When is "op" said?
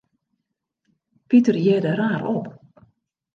2.33-2.51